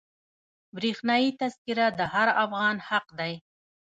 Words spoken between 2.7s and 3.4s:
حق دی.